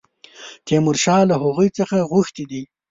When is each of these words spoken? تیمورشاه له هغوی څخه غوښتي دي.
تیمورشاه 0.67 1.21
له 1.29 1.35
هغوی 1.43 1.69
څخه 1.77 2.07
غوښتي 2.11 2.43
دي. 2.51 2.61